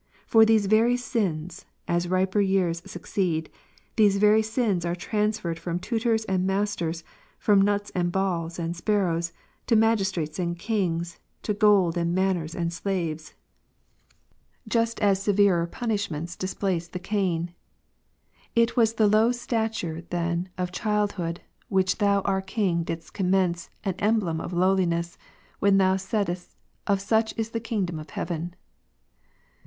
[0.25, 3.51] For these very sins, as riper years succeed,
[3.97, 7.03] these very sins are transferred from tutors and masters,
[7.37, 9.31] from nuts and balls and sparrows,
[9.67, 13.35] to magistrates and kings, to gold and manors and slaves,
[14.67, 17.53] just as severer punish ments displace the cane.
[18.55, 21.37] It was the low stature then of child liood,
[21.69, 24.61] which Thou our King didst commend as an emblem of Matt.
[24.61, 25.19] lowliness,
[25.59, 26.55] when Thou saidst.
[26.87, 28.55] Of such is theVingdom of heaven.